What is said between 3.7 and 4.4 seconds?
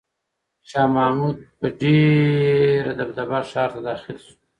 ته داخل شو.